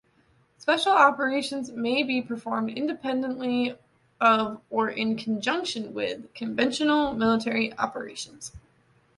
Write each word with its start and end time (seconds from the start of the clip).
Special 0.57 0.93
operations 0.93 1.69
may 1.69 2.01
be 2.01 2.23
performed 2.23 2.71
independently 2.71 3.77
of 4.19 4.59
or 4.71 4.89
in 4.89 5.15
conjunction 5.15 5.93
with, 5.93 6.33
conventional 6.33 7.13
military 7.13 7.71
operations. 7.77 8.51